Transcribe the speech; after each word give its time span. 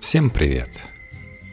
Всем 0.00 0.28
привет! 0.28 0.68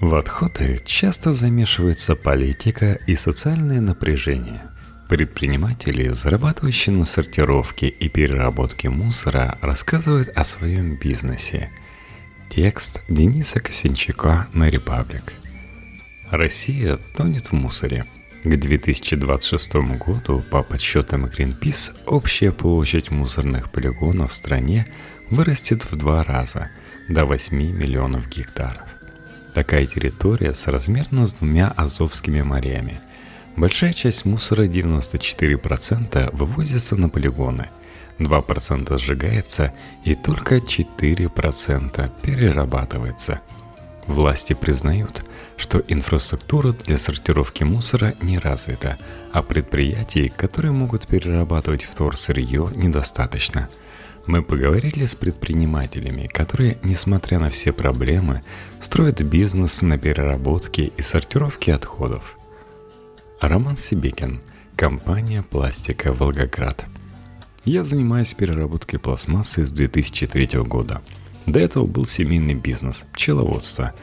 В 0.02 0.16
отходы 0.16 0.78
часто 0.84 1.32
замешивается 1.32 2.16
политика 2.16 3.00
и 3.08 3.16
социальное 3.16 3.80
напряжение. 3.80 4.62
Предприниматели, 5.08 6.10
зарабатывающие 6.10 6.94
на 6.94 7.06
сортировке 7.06 7.88
и 7.88 8.10
переработке 8.10 8.90
мусора, 8.90 9.58
рассказывают 9.62 10.28
о 10.36 10.44
своем 10.44 10.98
бизнесе. 10.98 11.72
Текст 12.50 13.02
Дениса 13.08 13.62
Косинчака 13.62 14.48
на 14.54 14.70
Репаблик. 14.70 15.34
Россия 16.30 16.98
тонет 17.16 17.48
в 17.48 17.54
мусоре. 17.54 18.06
К 18.44 18.58
2026 18.58 19.74
году, 20.06 20.44
по 20.52 20.64
подсчетам 20.64 21.26
Greenpeace, 21.26 21.94
общая 22.06 22.52
площадь 22.52 23.10
мусорных 23.10 23.72
полигонов 23.72 24.32
в 24.32 24.34
стране 24.34 24.86
вырастет 25.30 25.90
в 25.90 25.96
два 25.96 26.24
раза– 26.24 26.70
до 27.10 27.26
8 27.26 27.56
миллионов 27.56 28.30
гектаров. 28.30 28.84
Такая 29.54 29.86
территория 29.86 30.54
соразмерна 30.54 31.28
с 31.28 31.34
двумя 31.34 31.70
Азовскими 31.70 32.42
морями. 32.42 33.00
Большая 33.56 33.94
часть 33.94 34.26
мусора, 34.26 34.68
94%, 34.68 36.36
вывозится 36.36 36.96
на 36.96 37.08
полигоны, 37.08 37.70
2% 38.18 38.98
сжигается 38.98 39.74
и 40.04 40.16
только 40.16 40.58
4% 40.58 42.12
перерабатывается. 42.22 43.42
Власти 44.08 44.54
признают, 44.54 45.24
что 45.56 45.84
инфраструктура 45.88 46.74
для 46.74 46.98
сортировки 46.98 47.64
мусора 47.64 48.16
не 48.22 48.40
развита, 48.40 48.98
а 49.32 49.44
предприятий, 49.44 50.30
которые 50.30 50.72
могут 50.72 51.08
перерабатывать 51.08 51.84
вторсырье, 51.84 52.70
недостаточно– 52.76 53.70
мы 54.26 54.42
поговорили 54.42 55.06
с 55.06 55.16
предпринимателями, 55.16 56.28
которые, 56.28 56.78
несмотря 56.84 57.40
на 57.40 57.50
все 57.50 57.74
проблемы, 57.74 58.42
строят 58.80 59.22
бизнес 59.22 59.82
на 59.82 59.98
переработке 59.98 60.92
и 60.96 61.02
сортировке 61.02 61.74
отходов. 61.74 62.38
Роман 63.42 63.76
Сибекин, 63.76 64.42
компания 64.78 65.44
«Пластика 65.44 66.14
Волгоград». 66.14 66.86
Я 67.66 67.84
занимаюсь 67.84 68.34
переработкой 68.34 69.00
пластмассы 69.00 69.66
с 69.66 69.72
2003 69.72 70.60
года. 70.60 71.02
До 71.46 71.60
этого 71.60 71.86
был 71.86 72.06
семейный 72.06 72.54
бизнес, 72.54 73.06
пчеловодство. 73.14 73.94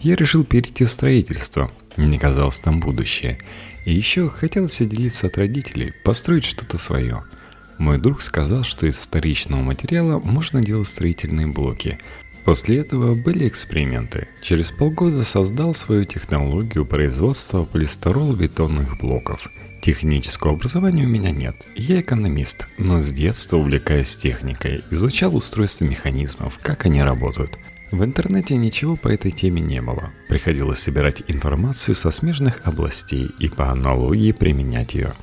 Я 0.00 0.16
решил 0.16 0.44
перейти 0.44 0.84
в 0.84 0.90
строительство, 0.90 1.70
мне 1.96 2.18
казалось 2.18 2.60
там 2.60 2.80
будущее. 2.80 3.38
И 3.86 3.94
еще 3.94 4.28
хотелось 4.28 4.80
отделиться 4.82 5.28
от 5.28 5.38
родителей, 5.38 5.94
построить 6.04 6.44
что-то 6.44 6.76
свое– 6.76 7.24
мой 7.80 7.98
друг 7.98 8.20
сказал, 8.20 8.62
что 8.62 8.86
из 8.86 8.98
вторичного 8.98 9.62
материала 9.62 10.20
можно 10.20 10.62
делать 10.62 10.86
строительные 10.86 11.46
блоки. 11.46 11.98
После 12.44 12.78
этого 12.78 13.14
были 13.14 13.48
эксперименты. 13.48 14.28
Через 14.42 14.70
полгода 14.70 15.24
создал 15.24 15.72
свою 15.74 16.04
технологию 16.04 16.84
производства 16.84 17.64
полистиролбетонных 17.64 18.98
блоков. 18.98 19.50
Технического 19.80 20.52
образования 20.52 21.04
у 21.04 21.08
меня 21.08 21.30
нет. 21.30 21.66
Я 21.74 22.00
экономист, 22.00 22.66
но 22.76 23.00
с 23.00 23.12
детства 23.12 23.56
увлекаюсь 23.56 24.14
техникой, 24.14 24.84
изучал 24.90 25.34
устройство 25.34 25.86
механизмов, 25.86 26.58
как 26.60 26.84
они 26.84 27.02
работают. 27.02 27.58
В 27.90 28.04
интернете 28.04 28.56
ничего 28.56 28.94
по 28.94 29.08
этой 29.08 29.30
теме 29.30 29.62
не 29.62 29.80
было. 29.80 30.10
Приходилось 30.28 30.80
собирать 30.80 31.22
информацию 31.28 31.94
со 31.94 32.10
смежных 32.10 32.60
областей 32.64 33.30
и 33.38 33.48
по 33.48 33.70
аналогии 33.72 34.32
применять 34.32 34.92
ее. 34.94 35.14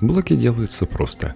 Блоки 0.00 0.34
делаются 0.34 0.86
просто. 0.86 1.34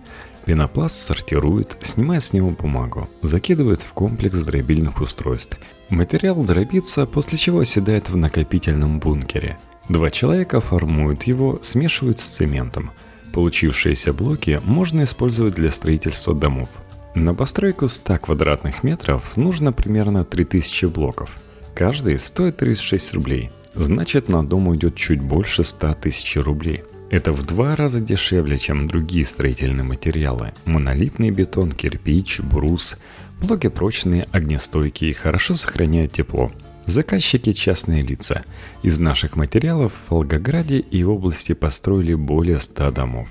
Пенопласт 0.50 0.96
сортирует, 0.96 1.76
снимая 1.80 2.18
с 2.18 2.32
него 2.32 2.50
бумагу, 2.50 3.08
закидывает 3.22 3.80
в 3.82 3.92
комплекс 3.92 4.42
дробильных 4.42 5.00
устройств. 5.00 5.60
Материал 5.90 6.42
дробится, 6.42 7.06
после 7.06 7.38
чего 7.38 7.60
оседает 7.60 8.10
в 8.10 8.16
накопительном 8.16 8.98
бункере. 8.98 9.58
Два 9.88 10.10
человека 10.10 10.60
формуют 10.60 11.22
его, 11.22 11.60
смешивают 11.62 12.18
с 12.18 12.26
цементом. 12.26 12.90
Получившиеся 13.32 14.12
блоки 14.12 14.60
можно 14.64 15.04
использовать 15.04 15.54
для 15.54 15.70
строительства 15.70 16.34
домов. 16.34 16.68
На 17.14 17.32
постройку 17.32 17.86
100 17.86 18.18
квадратных 18.18 18.82
метров 18.82 19.36
нужно 19.36 19.72
примерно 19.72 20.24
3000 20.24 20.86
блоков. 20.86 21.38
Каждый 21.76 22.18
стоит 22.18 22.56
36 22.56 23.14
рублей. 23.14 23.52
Значит, 23.74 24.28
на 24.28 24.44
дом 24.44 24.66
уйдет 24.66 24.96
чуть 24.96 25.20
больше 25.20 25.62
100 25.62 25.94
тысяч 25.94 26.36
рублей. 26.38 26.82
Это 27.10 27.32
в 27.32 27.44
два 27.44 27.74
раза 27.74 28.00
дешевле, 28.00 28.56
чем 28.56 28.86
другие 28.86 29.24
строительные 29.24 29.82
материалы. 29.82 30.52
Монолитный 30.64 31.30
бетон, 31.30 31.72
кирпич, 31.72 32.38
брус. 32.38 32.96
Блоки 33.40 33.68
прочные, 33.68 34.28
огнестойкие, 34.30 35.12
хорошо 35.12 35.54
сохраняют 35.56 36.12
тепло. 36.12 36.52
Заказчики– 36.86 37.52
частные 37.52 38.02
лица. 38.02 38.42
Из 38.84 39.00
наших 39.00 39.34
материалов 39.34 39.92
в 39.92 40.12
Волгограде 40.12 40.78
и 40.78 41.02
области 41.02 41.52
построили 41.52 42.14
более 42.14 42.60
100 42.60 42.92
домов. 42.92 43.28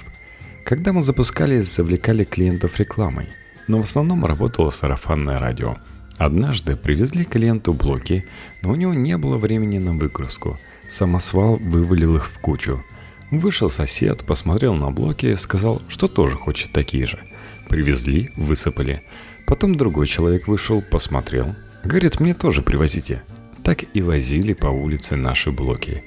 Когда 0.66 0.92
мы 0.92 1.02
запускались, 1.02 1.74
завлекали 1.74 2.26
клиентов 2.26 2.78
рекламой, 2.80 3.30
но 3.68 3.82
в 3.82 3.86
основном 3.86 4.26
работало 4.26 4.72
сарафанное 4.72 5.40
радио. 5.40 5.78
Однажды 6.18 6.76
привезли 6.76 7.24
клиенту 7.24 7.72
блоки, 7.72 8.26
но 8.62 8.72
у 8.72 8.76
него 8.76 8.94
не 8.94 9.18
было 9.18 9.38
времени 9.38 9.78
на 9.78 9.94
выгрузку. 9.94 10.60
Самосвал 10.90 11.56
вывалил 11.56 12.18
их 12.18 12.26
в 12.26 12.40
кучу– 12.40 12.84
Вышел 13.32 13.70
сосед, 13.70 14.24
посмотрел 14.26 14.74
на 14.74 14.90
блоки, 14.92 15.36
сказал, 15.36 15.82
что 15.88 16.08
тоже 16.08 16.36
хочет 16.36 16.72
такие 16.72 17.06
же. 17.06 17.20
Привезли, 17.68 18.32
высыпали. 18.36 19.04
Потом 19.46 19.76
другой 19.76 20.08
человек 20.08 20.48
вышел, 20.48 20.82
посмотрел. 20.82 21.56
Говорит, 21.84 22.20
мне 22.20 22.34
тоже 22.34 22.64
привозите. 22.64 23.24
Так 23.64 23.84
и 23.94 24.02
возили 24.02 24.54
по 24.54 24.68
улице 24.68 25.16
наши 25.16 25.52
блоки. 25.52 26.04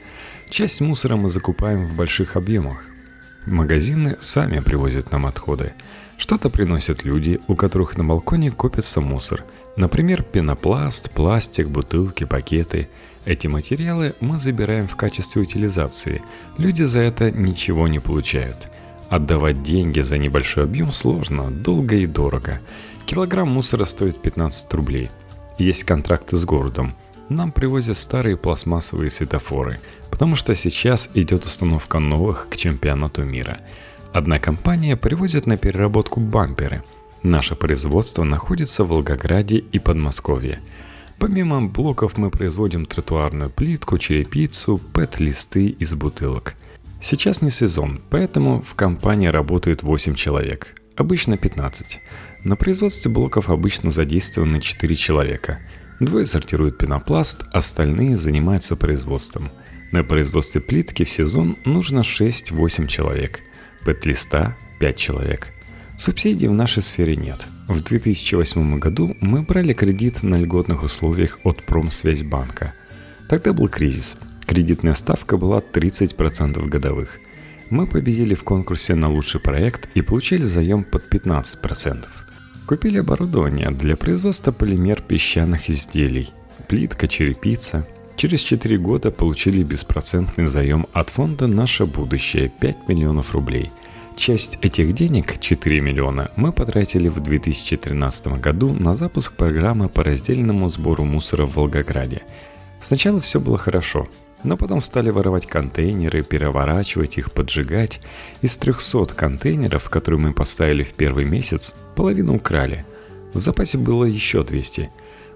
Часть 0.50 0.81
мусора 0.81 1.16
мы 1.16 1.28
закупаем 1.28 1.84
в 1.84 1.94
больших 1.94 2.37
объемах. 2.37 2.84
Магазины 3.47 4.16
сами 4.19 4.59
привозят 4.59 5.12
нам 5.12 5.27
отходы. 5.27 5.72
Что-то 6.16 6.50
приносят 6.50 7.05
люди, 7.05 7.41
у 7.47 7.55
которых 7.55 7.97
на 7.97 8.05
балконе 8.05 8.50
копится 8.50 9.00
мусор. 9.00 9.44
Например, 9.77 10.22
пенопласт, 10.22 11.10
пластик, 11.10 11.69
бутылки, 11.69 12.25
пакеты– 12.25 12.88
эти 13.25 13.47
материалы 13.47 14.15
мы 14.21 14.38
забираем 14.38 14.88
в 14.88 14.97
качестве 14.97 15.43
утилизации. 15.43 16.22
Люди 16.59 16.83
за 16.83 17.00
это 17.00 17.31
ничего 17.31 17.87
не 17.87 18.00
получают. 18.00 18.69
Отдавать 19.11 19.62
деньги 19.62 20.00
за 20.00 20.19
небольшой 20.19 20.65
объем 20.65 20.91
сложно, 20.91 21.50
долго 21.50 21.94
и 21.94 22.06
дорого. 22.06 22.61
Килограмм 23.06 23.49
мусора 23.49 23.84
стоит 23.84 24.21
15 24.21 24.75
рублей. 24.75 25.11
Есть 25.56 25.84
контракты 25.84 26.37
с 26.37 26.44
городом. 26.44 26.94
Нам 27.28 27.53
привозят 27.53 27.97
старые 27.97 28.37
пластмассовые 28.37 29.09
светофоры, 29.09 29.78
потому 30.11 30.34
что 30.34 30.55
сейчас 30.56 31.09
идет 31.15 31.44
установка 31.44 32.00
новых 32.00 32.49
к 32.50 32.56
чемпионату 32.56 33.22
мира. 33.22 33.59
Одна 34.12 34.41
компания 34.41 34.97
привозит 34.97 35.47
на 35.47 35.56
переработку 35.56 36.19
бамперы. 36.19 36.82
Наше 37.22 37.55
производство 37.55 38.25
находится 38.25 38.84
в 38.84 38.88
Волгограде 38.88 39.59
и 39.59 39.78
Подмосковье– 39.78 40.60
Помимо 41.22 41.62
блоков 41.62 42.19
мы 42.19 42.31
производим 42.31 42.84
тротуарную 42.84 43.49
плитку, 43.49 43.97
черепицу, 43.97 44.81
пэт-листы 44.93 45.69
из 45.69 45.94
бутылок. 45.94 46.56
Сейчас 47.00 47.43
не 47.43 47.50
сезон, 47.50 48.00
поэтому 48.11 48.61
в 48.61 48.75
компании 48.75 49.28
работает 49.28 49.84
8 49.84 50.16
человек, 50.16 50.75
обычно 50.97 51.37
15. 51.37 52.00
На 52.43 52.56
производстве 52.56 53.09
блоков 53.09 53.50
обычно 53.50 53.91
задействованы 53.91 54.61
4 54.61 54.97
человека. 54.97 55.61
Двое 56.00 56.27
сортируют 56.27 56.77
пенопласт, 56.77 57.44
остальные 57.53 58.16
занимаются 58.16 58.75
производством. 58.75 59.49
На 59.93 60.03
производстве 60.03 60.61
плитки 60.61 61.05
в 61.05 61.11
сезон 61.11 61.56
нужно 61.65 62.00
6-8 62.00 62.88
человек, 62.88 63.43
пэт-листа 63.84 64.56
5 64.81 64.97
человек– 64.97 65.53
Субсидий 66.03 66.49
в 66.49 66.53
нашей 66.53 66.83
сфере 66.83 67.15
нет. 67.15 67.47
В 67.69 67.81
2008 67.81 68.81
году 68.81 69.17
мы 69.21 69.43
брали 69.43 69.73
кредит 69.73 70.25
на 70.25 70.35
льготных 70.35 70.83
условиях 70.83 71.39
от 71.45 71.63
Промсвязьбанка. 71.63 72.75
Тогда 73.29 73.53
был 73.53 73.69
кризис. 73.69 74.17
Кредитная 74.44 74.94
ставка 74.94 75.37
была 75.37 75.61
30% 75.61 76.61
годовых. 76.67 77.21
Мы 77.71 77.87
победили 77.87 78.35
в 78.35 78.43
конкурсе 78.43 78.97
на 78.97 79.09
лучший 79.12 79.41
проект 79.41 79.88
и 79.94 80.03
получили 80.03 80.43
заем 80.43 80.82
под 80.82 81.05
15%. 81.09 82.05
Купили 82.67 82.99
оборудование 82.99 83.71
для 83.71 83.97
производства 83.97 84.50
полимер 84.50 85.03
песчаных 85.03 85.71
изделий, 85.71 86.31
плитка, 86.67 87.06
черепица. 87.06 87.87
Через 88.17 88.41
4 88.41 88.76
года 88.76 89.12
получили 89.12 89.62
беспроцентный 89.62 90.47
заем 90.47 90.88
от 90.93 91.11
фонда 91.11 91.47
«Наше 91.47 91.87
будущее» 91.87 92.53
5 92.61 92.88
миллионов 92.88 93.31
рублей– 93.31 93.71
Часть 94.17 94.59
этих 94.61 94.93
денег, 94.93 95.41
4 95.41 95.81
миллиона, 95.81 96.31
мы 96.37 96.53
потратили 96.53 97.09
в 97.09 97.20
2013 97.20 98.41
году 98.41 98.73
на 98.73 98.94
запуск 98.94 99.32
программы 99.32 99.88
по 99.88 100.05
раздельному 100.05 100.69
сбору 100.69 101.05
мусора 101.05 101.47
в 101.47 101.56
Волгограде. 101.56 102.23
Сначала 102.81 103.20
все 103.20 103.41
было 103.41 103.56
хорошо, 103.56 104.06
но 104.44 104.56
потом 104.56 104.81
стали 104.81 105.11
воровать 105.11 105.47
контейнеры, 105.47 106.23
переворачивать 106.23 107.17
их, 107.17 107.32
поджигать. 107.32 108.00
Из 108.43 108.56
300 108.59 109.06
контейнеров, 109.14 109.88
которые 109.88 110.20
мы 110.20 110.32
поставили 110.35 110.85
в 110.85 110.93
первый 110.93 111.25
месяц, 111.25 111.75
половину 111.97 112.37
украли. 112.37 112.85
В 113.32 113.38
запасе 113.38 113.79
было 113.79 114.05
еще 114.05 114.44
200. 114.44 114.91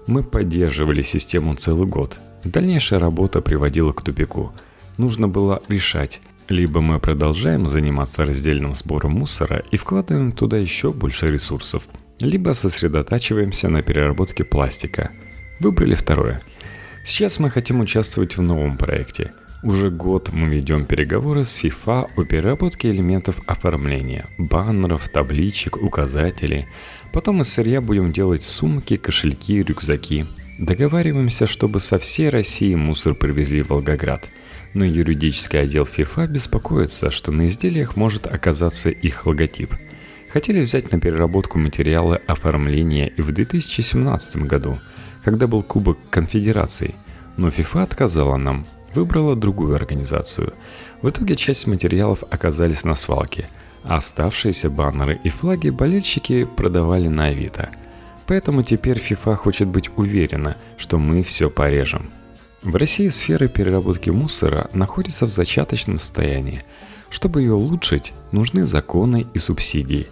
Мы 0.05 0.23
поддерживали 0.23 1.01
систему 1.01 1.55
целый 1.55 1.87
год. 1.87 2.19
Дальнейшая 2.43 2.99
работа 2.99 3.41
приводила 3.41 3.91
к 3.91 4.03
тупику. 4.03 4.53
Нужно 4.97 5.27
было 5.27 5.61
решать, 5.67 6.21
либо 6.49 6.81
мы 6.81 6.99
продолжаем 6.99 7.67
заниматься 7.67 8.25
раздельным 8.25 8.73
сбором 8.75 9.13
мусора 9.13 9.63
и 9.71 9.77
вкладываем 9.77 10.31
туда 10.31 10.57
еще 10.57 10.91
больше 10.91 11.29
ресурсов, 11.29 11.83
либо 12.19 12.53
сосредотачиваемся 12.53 13.69
на 13.69 13.81
переработке 13.81 14.43
пластика. 14.43 15.11
Выбрали 15.59 15.95
второе. 15.95 16.41
Сейчас 17.03 17.39
мы 17.39 17.49
хотим 17.49 17.79
участвовать 17.79 18.37
в 18.37 18.41
новом 18.41 18.77
проекте. 18.77 19.31
Уже 19.63 19.89
год 19.89 20.29
мы 20.31 20.49
ведем 20.49 20.85
переговоры 20.85 21.43
с 21.43 21.61
FIFA 21.61 22.09
о 22.15 22.23
переработке 22.23 22.91
элементов 22.91 23.41
оформления, 23.47 24.25
баннеров, 24.37 25.09
табличек, 25.09 25.77
указателей. 25.77 26.67
Потом 27.11 27.41
из 27.41 27.49
сырья 27.49 27.81
будем 27.81 28.11
делать 28.11 28.43
сумки, 28.43 28.97
кошельки, 28.97 29.63
рюкзаки. 29.63 30.27
Договариваемся, 30.59 31.47
чтобы 31.47 31.79
со 31.79 31.97
всей 31.97 32.29
России 32.29 32.75
мусор 32.75 33.15
привезли 33.15 33.63
в 33.63 33.69
Волгоград– 33.69 34.29
но 34.77 34.85
юридический 34.85 35.59
отдел 35.59 35.85
FIFA 35.85 36.27
беспокоится, 36.27 37.09
что 37.09 37.31
на 37.31 37.47
изделиях 37.47 37.95
может 37.95 38.27
оказаться 38.27 38.91
их 38.91 39.25
логотип. 39.25 39.73
Хотели 40.29 40.61
взять 40.61 40.91
на 40.91 40.99
переработку 40.99 41.57
материалы 41.57 42.21
оформления 42.27 43.07
и 43.07 43.21
в 43.23 43.31
2017 43.31 44.35
году, 44.43 44.77
когда 45.23 45.47
был 45.47 45.63
Кубок 45.63 45.97
Конфедерации, 46.11 46.93
но 47.37 47.47
FIFA 47.47 47.81
отказала 47.81 48.37
нам, 48.37 48.67
выбрала 48.93 49.35
другую 49.35 49.73
организацию. 49.75 50.53
В 51.01 51.09
итоге 51.09 51.35
часть 51.35 51.65
материалов 51.65 52.23
оказались 52.29 52.83
на 52.83 52.93
свалке, 52.93 53.47
а 53.83 53.97
оставшиеся 53.97 54.69
баннеры 54.69 55.19
и 55.23 55.29
флаги 55.29 55.71
болельщики 55.71 56.43
продавали 56.45 57.07
на 57.07 57.25
Авито. 57.25 57.69
Поэтому 58.27 58.61
теперь 58.61 58.99
FIFA 58.99 59.37
хочет 59.37 59.69
быть 59.69 59.89
уверена, 59.95 60.55
что 60.77 60.99
мы 60.99 61.23
все 61.23 61.49
порежем– 61.49 62.11
в 62.63 62.75
России 62.75 63.07
сфера 63.09 63.47
переработки 63.47 64.09
мусора 64.09 64.69
находится 64.73 65.25
в 65.25 65.29
зачаточном 65.29 65.99
состоянии. 65.99 66.63
Чтобы 67.09 67.41
ее 67.41 67.53
улучшить, 67.53 68.13
нужны 68.31 68.65
законы 68.65 69.27
и 69.33 69.37
субсидии. 69.37 70.07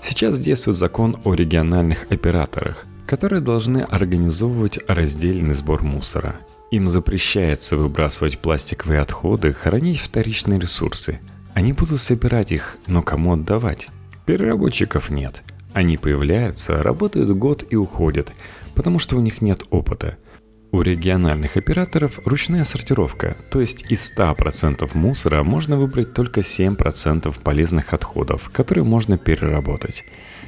Сейчас 0.00 0.40
действует 0.40 0.78
закон 0.78 1.16
о 1.24 1.34
региональных 1.34 2.10
операторах, 2.10 2.86
которые 3.06 3.42
должны 3.42 3.82
организовывать 3.82 4.78
раздельный 4.88 5.52
сбор 5.52 5.82
мусора. 5.82 6.36
Им 6.70 6.88
запрещается 6.88 7.76
выбрасывать 7.76 8.38
пластиковые 8.38 9.00
отходы, 9.00 9.52
хранить 9.52 10.00
вторичные 10.00 10.58
ресурсы. 10.58 11.20
Они 11.52 11.74
будут 11.74 12.00
собирать 12.00 12.50
их, 12.50 12.78
но 12.86 13.02
кому 13.02 13.34
отдавать? 13.34 13.88
Переработчиков 14.24 15.10
нет. 15.10 15.42
Они 15.74 15.96
появляются, 15.96 16.82
работают 16.82 17.30
год 17.30 17.64
и 17.68 17.76
уходят, 17.76 18.32
потому 18.74 18.98
что 18.98 19.16
у 19.16 19.20
них 19.20 19.42
нет 19.42 19.64
опыта– 19.70 20.16
у 20.72 20.82
региональных 20.82 21.56
операторов 21.56 22.20
ручная 22.24 22.64
сортировка, 22.64 23.36
то 23.50 23.60
есть 23.60 23.90
из 23.90 24.12
100% 24.16 24.88
мусора 24.94 25.42
можно 25.42 25.76
выбрать 25.76 26.14
только 26.14 26.40
7% 26.40 27.34
полезных 27.42 27.92
отходов, 27.92 28.50
которые 28.50 28.84
можно 28.84 29.18
переработать. 29.18 30.04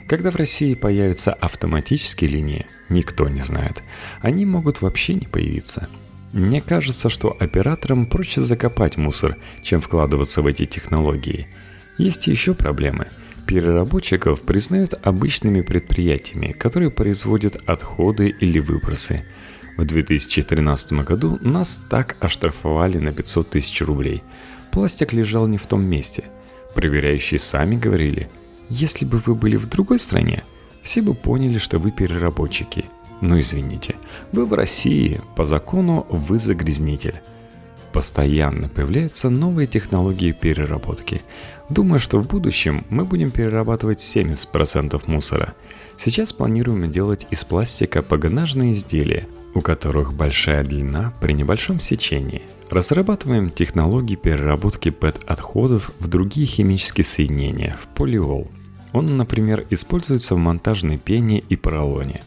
Когда 0.06 0.30
в 0.30 0.36
России 0.36 0.74
появятся 0.74 1.32
автоматические 1.32 2.30
линии, 2.30 2.66
никто 2.88 3.28
не 3.28 3.40
знает. 3.40 3.82
Они 4.20 4.46
могут 4.46 4.80
вообще 4.80 5.14
не 5.14 5.26
появиться. 5.26 5.88
Мне 6.32 6.60
кажется, 6.60 7.10
что 7.10 7.36
операторам 7.38 8.06
проще 8.06 8.40
закопать 8.40 8.96
мусор, 8.96 9.36
чем 9.60 9.80
вкладываться 9.80 10.40
в 10.40 10.46
эти 10.46 10.64
технологии. 10.64 11.48
Есть 11.98 12.26
еще 12.28 12.54
проблемы. 12.54 13.08
Переработчиков 13.46 14.40
признают 14.40 14.94
обычными 15.02 15.62
предприятиями, 15.62 16.52
которые 16.52 16.90
производят 16.90 17.60
отходы 17.66 18.28
или 18.28 18.60
выбросы– 18.60 19.24
в 19.76 19.84
2013 19.84 20.92
году 21.04 21.38
нас 21.40 21.80
так 21.88 22.16
оштрафовали 22.20 22.98
на 22.98 23.12
500 23.12 23.50
тысяч 23.50 23.80
рублей. 23.80 24.22
Пластик 24.70 25.12
лежал 25.12 25.46
не 25.46 25.58
в 25.58 25.66
том 25.66 25.82
месте. 25.82 26.24
Проверяющие 26.74 27.38
сами 27.38 27.76
говорили, 27.76 28.28
если 28.69 29.04
бы 29.04 29.19
вы 29.19 29.34
были 29.34 29.56
в 29.56 29.69
другой 29.69 29.98
стране, 29.98 30.44
все 30.82 31.02
бы 31.02 31.14
поняли, 31.14 31.58
что 31.58 31.78
вы 31.78 31.90
переработчики. 31.90 32.84
Но 33.20 33.38
извините, 33.38 33.96
вы 34.32 34.46
в 34.46 34.52
России, 34.52 35.20
по 35.36 35.44
закону 35.44 36.06
вы 36.10 36.38
загрязнитель. 36.38 37.20
Постоянно 37.92 38.69
появляются 38.69 39.28
новые 39.28 39.66
технологии 39.66 40.32
переработки. 40.32 41.20
Думаю, 41.69 42.00
что 42.00 42.20
в 42.20 42.26
будущем 42.26 42.84
мы 42.88 43.04
будем 43.04 43.30
перерабатывать 43.30 44.00
70% 44.00 45.00
мусора. 45.06 45.54
Сейчас 45.98 46.32
планируем 46.32 46.90
делать 46.90 47.26
из 47.30 47.44
пластика 47.44 48.02
погонажные 48.02 48.72
изделия– 48.72 49.26
у 49.54 49.60
которых 49.60 50.14
большая 50.14 50.64
длина 50.64 51.12
при 51.20 51.32
небольшом 51.32 51.81
сечении. 51.81 52.43
Разрабатываем 52.70 53.50
технологии 53.50 54.16
переработки 54.16 54.90
ПЭТ-отходов 54.90 55.90
в 55.99 56.08
другие 56.08 56.46
химические 56.46 57.04
соединения, 57.04 57.76
в 57.81 57.87
полиол. 57.94 58.50
Он, 58.93 59.16
например, 59.16 59.66
используется 59.70 60.34
в 60.34 60.38
монтажной 60.38 60.99
пене 60.99 61.38
и 61.38 61.56
поролоне. 61.56 62.22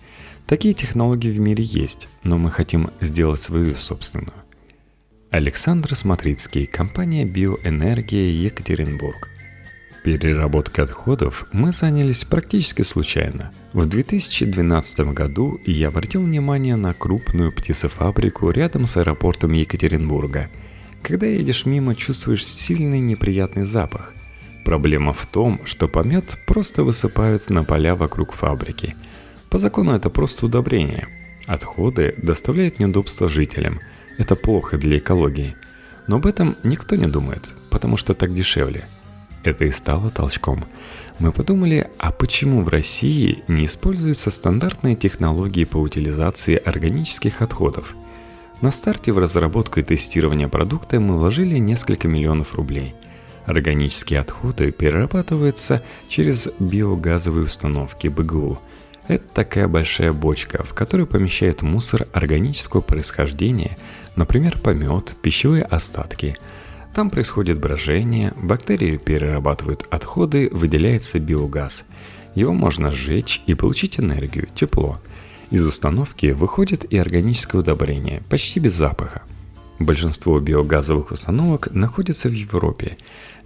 Такие 0.46 0.74
технологии 0.74 1.32
в 1.32 1.40
мире 1.40 1.64
есть, 1.64 2.08
но 2.24 2.38
мы 2.38 2.52
хотим 2.52 2.90
сделать 3.02 3.42
свою 3.42 3.76
собственную. 3.76 4.34
Александр 5.32 5.96
Смотрицкий, 5.96 6.66
компания 6.66 7.26
«Биоэнергия 7.26 8.30
Екатеринбург». 8.30 9.30
Переработкой 10.06 10.84
отходов 10.84 11.48
мы 11.52 11.72
занялись 11.72 12.26
практически 12.26 12.84
случайно. 12.84 13.52
В 13.74 13.88
2012 13.88 15.00
году 15.14 15.60
я 15.66 15.88
обратил 15.88 16.22
внимание 16.22 16.76
на 16.76 16.94
крупную 16.94 17.52
птицефабрику 17.52 18.52
рядом 18.52 18.86
с 18.86 18.98
аэропортом 18.98 19.54
Екатеринбурга. 19.54 20.52
Когда 21.02 21.26
едешь 21.26 21.66
мимо, 21.66 21.96
чувствуешь 21.96 22.46
сильный 22.46 23.00
неприятный 23.00 23.66
запах. 23.66 24.14
Проблема 24.64 25.12
в 25.12 25.26
том, 25.26 25.60
что 25.66 25.88
помет 25.88 26.38
просто 26.46 26.84
высыпают 26.84 27.50
на 27.50 27.64
поля 27.64 27.96
вокруг 27.96 28.34
фабрики. 28.34 28.94
По 29.50 29.58
закону 29.58 29.96
это 29.96 30.12
просто 30.12 30.46
удобрение. 30.46 31.08
Отходы 31.48 32.14
доставляют 32.18 32.78
неудобства 32.78 33.28
жителям. 33.28 33.80
Это 34.20 34.36
плохо 34.36 34.78
для 34.78 35.00
экологии. 35.00 35.56
Но 36.06 36.18
об 36.18 36.28
этом 36.28 36.58
никто 36.62 36.96
не 36.96 37.08
думает, 37.08 37.56
потому 37.72 37.98
что 37.98 38.14
так 38.14 38.36
дешевле– 38.36 38.84
это 39.46 39.66
и 39.66 39.72
стало 39.72 40.10
толчком. 40.10 40.64
Мы 41.20 41.32
подумали, 41.32 41.90
а 41.98 42.12
почему 42.12 42.62
в 42.62 42.68
России 42.68 43.44
не 43.48 43.66
используются 43.66 44.32
стандартные 44.32 44.96
технологии 44.96 45.64
по 45.64 45.78
утилизации 45.78 46.56
органических 46.56 47.42
отходов? 47.42 47.96
На 48.62 48.72
старте 48.72 49.12
в 49.12 49.18
разработку 49.18 49.80
и 49.80 49.84
тестирование 49.84 50.48
продукта 50.48 51.00
мы 51.00 51.18
вложили 51.18 51.58
несколько 51.58 52.08
миллионов 52.08 52.56
рублей. 52.56 52.96
Органические 53.46 54.22
отходы 54.22 54.72
перерабатываются 54.72 55.84
через 56.10 56.50
биогазовые 56.60 57.46
установки 57.46 58.08
БГУ. 58.08 58.60
Это 59.08 59.24
такая 59.34 59.68
большая 59.68 60.14
бочка, 60.14 60.64
в 60.64 60.74
которую 60.74 61.06
помещают 61.06 61.62
мусор 61.62 62.08
органического 62.12 62.82
происхождения, 62.82 63.78
например, 64.16 64.58
помет, 64.58 65.14
пищевые 65.22 65.64
остатки– 65.64 66.36
там 66.96 67.10
происходит 67.10 67.60
брожение, 67.60 68.32
бактерии 68.42 68.96
перерабатывают 68.96 69.86
отходы, 69.92 70.48
выделяется 70.50 71.20
биогаз. 71.20 71.84
Его 72.36 72.54
можно 72.54 72.90
сжечь 72.90 73.42
и 73.46 73.54
получить 73.54 74.00
энергию, 74.00 74.48
тепло. 74.56 75.02
Из 75.52 75.66
установки 75.68 76.28
выходит 76.28 76.86
и 76.86 76.98
органическое 76.98 77.62
удобрение, 77.62 78.24
почти 78.30 78.62
без 78.62 78.76
запаха. 78.76 79.24
Большинство 79.78 80.40
биогазовых 80.40 81.12
установок 81.12 81.68
находятся 81.72 82.30
в 82.30 82.32
Европе. 82.32 82.98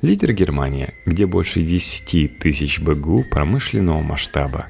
Лидер 0.03 0.32
Германия, 0.34 0.94
где 1.08 1.25
больше 1.25 1.63
10 1.63 2.38
тысяч 2.38 2.79
БГУ 2.79 3.25
промышленного 3.32 4.03
масштаба. 4.03 4.68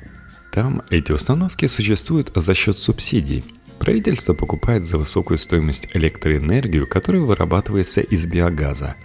Там 0.53 0.83
эти 0.89 1.11
установки 1.11 1.65
существуют 1.65 2.31
за 2.33 2.53
счет 2.53 2.77
субсидий– 2.77 3.43
Правительство 3.79 4.33
покупает 4.33 4.83
за 4.83 4.97
высокую 4.97 5.37
стоимость 5.37 5.87
электроэнергию, 5.93 6.85
которая 6.85 7.21
вырабатывается 7.21 8.01
из 8.01 8.27
биогаза. 8.27 8.95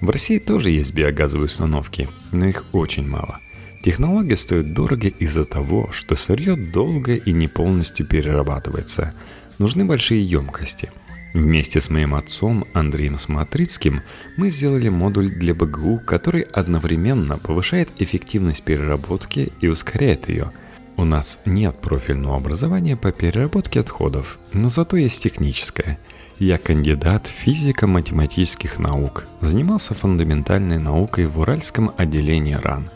В 0.00 0.08
России 0.08 0.38
тоже 0.38 0.70
есть 0.70 0.94
биогазовые 0.94 1.44
установки, 1.44 2.08
но 2.32 2.46
их 2.46 2.64
очень 2.72 3.06
мало. 3.06 3.40
Технология 3.84 4.36
стоит 4.36 4.72
дорого 4.72 5.08
из-за 5.08 5.44
того, 5.44 5.90
что 5.92 6.16
сырье 6.16 6.56
долго 6.56 7.14
и 7.14 7.32
не 7.32 7.46
полностью 7.46 8.06
перерабатывается. 8.06 9.12
Нужны 9.58 9.84
большие 9.84 10.24
емкости. 10.24 10.90
Вместе 11.34 11.80
с 11.80 11.90
моим 11.90 12.14
отцом 12.14 12.66
Андреем 12.72 13.18
Смотрицким 13.18 14.02
мы 14.36 14.50
сделали 14.50 14.88
модуль 14.88 15.30
для 15.30 15.54
БГУ, 15.54 16.00
который 16.06 16.42
одновременно 16.42 17.38
повышает 17.38 17.90
эффективность 17.98 18.62
переработки 18.62 19.52
и 19.60 19.68
ускоряет 19.68 20.28
ее– 20.30 20.52
у 20.96 21.04
нас 21.04 21.38
нет 21.46 21.76
профильного 21.78 22.36
образования 22.36 22.96
по 22.96 23.12
переработке 23.12 23.80
отходов, 23.80 24.38
но 24.52 24.68
зато 24.68 24.96
есть 24.96 25.22
техническое. 25.22 25.98
Я 26.38 26.58
кандидат 26.58 27.26
физико-математических 27.26 28.78
наук, 28.78 29.26
занимался 29.40 29.94
фундаментальной 29.94 30.78
наукой 30.78 31.26
в 31.26 31.38
Уральском 31.38 31.92
отделении 31.96 32.54
РАН. 32.54 32.90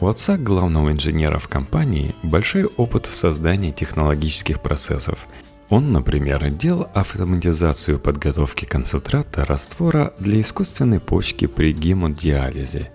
У 0.00 0.08
отца 0.08 0.36
главного 0.36 0.92
инженера 0.92 1.38
в 1.38 1.48
компании 1.48 2.14
большой 2.22 2.64
опыт 2.64 3.06
в 3.06 3.14
создании 3.14 3.70
технологических 3.72 4.60
процессов. 4.60 5.26
Он, 5.70 5.92
например, 5.92 6.50
делал 6.50 6.88
автоматизацию 6.94 7.98
подготовки 7.98 8.64
концентрата 8.64 9.44
раствора 9.44 10.12
для 10.18 10.40
искусственной 10.40 11.00
почки 11.00 11.46
при 11.46 11.72
гемодиализе. 11.72 12.90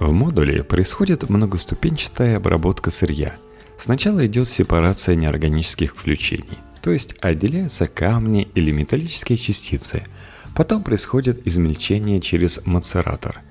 В 0.00 0.12
модуле 0.12 0.62
происходит 0.62 1.28
многоступенчатая 1.28 2.38
обработка 2.38 2.90
сырья. 2.90 3.34
Сначала 3.84 4.24
идет 4.24 4.48
сепарация 4.48 5.14
неорганических 5.14 5.94
включений, 5.94 6.56
то 6.80 6.90
есть 6.90 7.16
отделяются 7.20 7.86
камни 7.86 8.48
или 8.54 8.70
металлические 8.70 9.36
частицы. 9.36 10.04
Потом 10.56 10.82
происходит 10.82 11.46
измельчение 11.46 12.22
через 12.22 12.64
мацератор. 12.64 13.42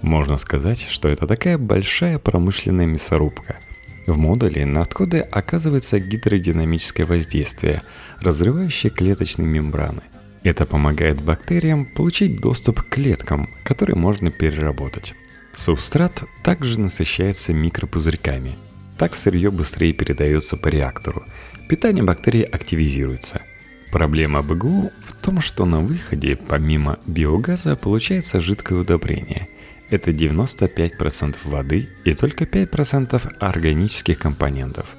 Можно 0.00 0.38
сказать, 0.38 0.86
что 0.88 1.10
это 1.10 1.26
такая 1.26 1.58
большая 1.58 2.18
промышленная 2.18 2.86
мясорубка– 2.86 3.58
в 4.06 4.16
модуле 4.16 4.64
на 4.64 4.80
отходы 4.80 5.18
оказывается 5.20 5.98
гидродинамическое 5.98 7.04
воздействие, 7.04 7.82
разрывающее 8.18 8.90
клеточные 8.90 9.46
мембраны. 9.46 10.02
Это 10.42 10.64
помогает 10.64 11.20
бактериям 11.20 11.84
получить 11.84 12.40
доступ 12.40 12.80
к 12.80 12.88
клеткам, 12.88 13.50
которые 13.62 13.96
можно 13.96 14.30
переработать. 14.30 15.14
Субстрат 15.54 16.24
также 16.42 16.80
насыщается 16.80 17.52
микропузырьками. 17.52 18.56
Так 18.98 19.14
сырье 19.14 19.50
быстрее 19.50 19.92
передается 19.92 20.56
по 20.56 20.68
реактору. 20.68 21.24
Питание 21.68 22.04
бактерий 22.04 22.42
активизируется. 22.42 23.42
Проблема 23.90 24.42
БГУ 24.42 24.90
в 25.04 25.12
том, 25.14 25.40
что 25.40 25.64
на 25.64 25.80
выходе 25.80 26.36
помимо 26.36 26.98
биогаза 27.06 27.76
получается 27.76 28.40
жидкое 28.40 28.80
удобрение– 28.80 29.48
это 29.92 30.10
95% 30.10 31.36
воды 31.44 31.88
и 32.04 32.14
только 32.14 32.44
5% 32.44 33.34
органических 33.38 34.18
компонентов. 34.18 34.96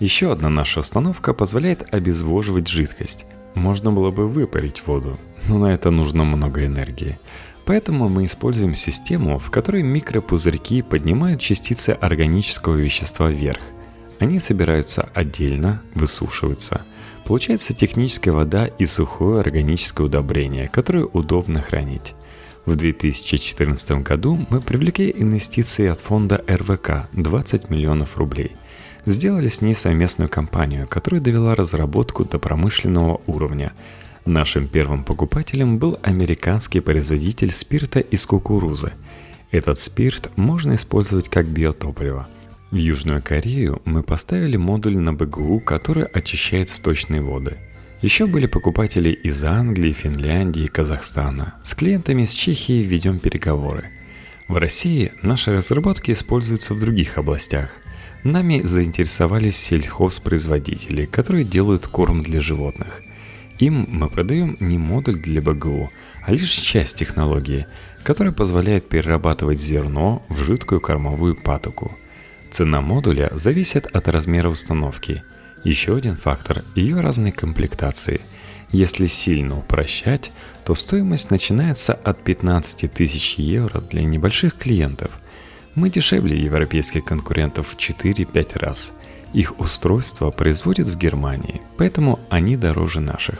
Еще 0.00 0.32
одна 0.32 0.48
наша 0.48 0.80
установка 0.80 1.32
позволяет 1.32 1.94
обезвоживать 1.94 2.66
жидкость. 2.66 3.24
Можно 3.54 3.92
было 3.92 4.10
бы 4.10 4.26
выпарить 4.26 4.82
воду, 4.84 5.16
но 5.46 5.58
на 5.58 5.66
это 5.66 5.92
нужно 5.92 6.24
много 6.24 6.66
энергии. 6.66 7.20
Поэтому 7.64 8.08
мы 8.08 8.24
используем 8.24 8.74
систему, 8.74 9.38
в 9.38 9.50
которой 9.50 9.82
микропузырьки 9.82 10.82
поднимают 10.82 11.40
частицы 11.40 11.90
органического 11.90 12.76
вещества 12.76 13.30
вверх. 13.30 13.60
Они 14.18 14.38
собираются 14.38 15.08
отдельно, 15.14 15.82
высушиваются. 15.94 16.82
Получается 17.24 17.72
техническая 17.72 18.34
вода 18.34 18.66
и 18.66 18.84
сухое 18.84 19.40
органическое 19.40 20.06
удобрение, 20.06 20.68
которое 20.68 21.04
удобно 21.04 21.62
хранить. 21.62 22.14
В 22.64 22.76
2014 22.76 24.02
году 24.02 24.46
мы 24.48 24.60
привлекли 24.60 25.12
инвестиции 25.16 25.88
от 25.88 26.00
фонда 26.00 26.44
РВК 26.48 27.08
20 27.12 27.70
миллионов 27.70 28.16
рублей. 28.16 28.52
Сделали 29.04 29.48
с 29.48 29.60
ней 29.60 29.74
совместную 29.74 30.28
компанию, 30.28 30.86
которая 30.86 31.20
довела 31.20 31.56
разработку 31.56 32.24
до 32.24 32.38
промышленного 32.38 33.20
уровня. 33.26 33.72
Нашим 34.24 34.68
первым 34.68 35.04
покупателем 35.04 35.78
был 35.78 35.98
американский 36.02 36.80
производитель 36.80 37.50
спирта 37.52 38.00
из 38.00 38.24
кукурузы. 38.26 38.92
Этот 39.50 39.78
спирт 39.80 40.30
можно 40.36 40.74
использовать 40.74 41.28
как 41.28 41.46
биотопливо. 41.46 42.28
В 42.70 42.76
Южную 42.76 43.22
Корею 43.22 43.82
мы 43.84 44.02
поставили 44.02 44.56
модуль 44.56 44.96
на 44.96 45.12
БГУ, 45.12 45.60
который 45.60 46.04
очищает 46.04 46.68
сточные 46.68 47.20
воды– 47.20 47.58
еще 48.02 48.26
были 48.26 48.46
покупатели 48.46 49.10
из 49.10 49.44
Англии, 49.44 49.92
Финляндии, 49.92 50.66
Казахстана. 50.66 51.54
С 51.62 51.72
клиентами 51.76 52.22
из 52.22 52.32
Чехии 52.32 52.82
ведем 52.82 53.20
переговоры. 53.20 53.90
В 54.48 54.56
России 54.56 55.12
наши 55.22 55.54
разработки 55.54 56.10
используются 56.10 56.74
в 56.74 56.80
других 56.80 57.16
областях. 57.16 57.70
Нами 58.24 58.60
заинтересовались 58.64 59.56
сельхозпроизводители, 59.56 61.04
которые 61.04 61.44
делают 61.44 61.86
корм 61.86 62.22
для 62.22 62.40
животных. 62.40 63.02
Им 63.58 63.86
мы 63.88 64.08
продаем 64.08 64.56
не 64.60 64.78
модуль 64.78 65.16
для 65.16 65.40
БГУ, 65.40 65.90
а 66.24 66.32
лишь 66.32 66.50
часть 66.50 66.96
технологии, 66.96 67.66
которая 68.02 68.32
позволяет 68.32 68.88
перерабатывать 68.88 69.60
зерно 69.60 70.24
в 70.28 70.42
жидкую 70.42 70.80
кормовую 70.80 71.36
патоку. 71.36 71.96
Цена 72.50 72.80
модуля 72.80 73.30
зависит 73.34 73.86
от 73.86 74.08
размера 74.08 74.48
установки– 74.48 75.22
еще 75.64 75.94
один 75.94 76.16
фактор– 76.16 76.64
ее 76.74 76.98
разные 76.98 77.32
комплектации. 77.32 78.20
Если 78.72 79.06
сильно 79.06 79.58
упрощать, 79.58 80.32
то 80.64 80.74
стоимость 80.74 81.30
начинается 81.30 81.92
от 81.92 82.22
15 82.24 82.90
тысяч 82.92 83.34
евро 83.34 83.80
для 83.80 84.02
небольших 84.02 84.56
клиентов. 84.56 85.12
Мы 85.76 85.88
дешевле 85.88 86.36
европейских 86.36 87.04
конкурентов 87.04 87.68
в 87.68 87.76
4-5 87.76 88.58
раз. 88.58 88.92
Их 89.32 89.58
устройство 89.58 90.30
производят 90.30 90.88
в 90.88 90.96
Германии, 90.96 91.62
поэтому 91.78 92.20
они 92.28 92.56
дороже 92.56 93.00
наших. 93.00 93.38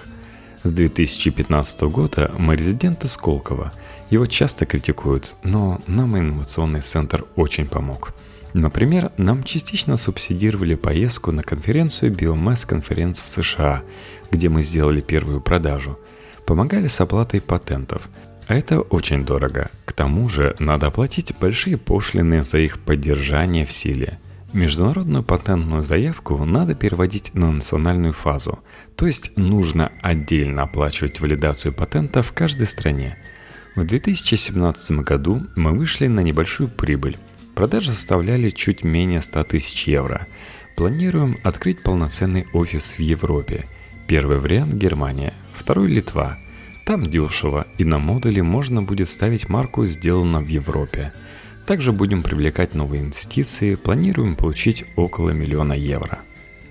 С 0.64 0.72
2015 0.72 1.82
года 1.82 2.30
мы 2.38 2.56
резиденты 2.56 3.08
Сколково. 3.08 3.72
Его 4.10 4.26
часто 4.26 4.64
критикуют, 4.66 5.36
но 5.42 5.80
нам 5.86 6.18
инновационный 6.18 6.80
центр 6.80 7.24
очень 7.36 7.66
помог– 7.66 8.14
Например, 8.54 9.10
нам 9.16 9.44
частично 9.44 9.96
субсидировали 9.96 10.74
поездку 10.74 11.32
на 11.32 11.42
конференцию 11.42 12.12
Biomass 12.12 12.68
Conference 12.68 13.22
в 13.22 13.28
США, 13.28 13.82
где 14.30 14.48
мы 14.48 14.62
сделали 14.62 15.00
первую 15.00 15.40
продажу. 15.40 15.98
Помогали 16.46 16.86
с 16.86 17.00
оплатой 17.00 17.40
патентов. 17.40 18.08
А 18.48 18.54
это 18.54 18.80
очень 18.80 19.24
дорого. 19.24 19.70
К 19.86 19.92
тому 19.92 20.28
же 20.28 20.54
надо 20.58 20.88
оплатить 20.88 21.34
большие 21.40 21.78
пошлины 21.78 22.42
за 22.42 22.58
их 22.58 22.78
поддержание 22.78 23.64
в 23.64 23.72
силе. 23.72 24.18
Международную 24.52 25.24
патентную 25.24 25.82
заявку 25.82 26.44
надо 26.44 26.74
переводить 26.74 27.34
на 27.34 27.50
национальную 27.50 28.12
фазу, 28.12 28.58
то 28.96 29.06
есть 29.06 29.36
нужно 29.36 29.92
отдельно 30.02 30.62
оплачивать 30.62 31.20
валидацию 31.20 31.72
патента 31.72 32.22
в 32.22 32.32
каждой 32.32 32.66
стране. 32.66 33.16
В 33.76 33.84
2017 33.84 34.98
году 35.00 35.42
мы 35.56 35.72
вышли 35.72 36.06
на 36.06 36.20
небольшую 36.20 36.68
прибыль– 36.68 37.16
Продажи 37.54 37.92
составляли 37.92 38.48
чуть 38.50 38.82
менее 38.82 39.20
100 39.20 39.44
тысяч 39.44 39.86
евро. 39.86 40.26
Планируем 40.74 41.36
открыть 41.42 41.82
полноценный 41.82 42.46
офис 42.54 42.94
в 42.94 42.98
Европе. 42.98 43.66
Первый 44.06 44.38
вариант– 44.38 44.74
Германия, 44.74 45.34
второй– 45.54 45.88
Литва. 45.92 46.38
Там 46.86 47.08
дешево, 47.10 47.66
и 47.76 47.84
на 47.84 47.98
модуле 47.98 48.42
можно 48.42 48.82
будет 48.82 49.08
ставить 49.08 49.48
марку 49.48 49.84
«Сделано 49.86 50.40
в 50.40 50.48
Европе». 50.48 51.12
Также 51.66 51.92
будем 51.92 52.22
привлекать 52.22 52.74
новые 52.74 53.02
инвестиции, 53.02 53.76
планируем 53.76 54.36
получить 54.36 54.84
около 54.96 55.30
миллиона 55.30 55.72
евро. 55.72 56.20